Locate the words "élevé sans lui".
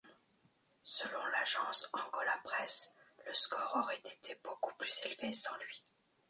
5.05-5.83